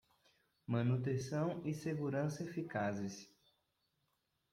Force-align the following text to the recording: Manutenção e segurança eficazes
Manutenção 0.65 1.61
e 1.63 1.75
segurança 1.75 2.43
eficazes 2.43 3.29